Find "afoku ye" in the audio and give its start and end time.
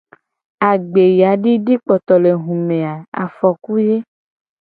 3.23-3.95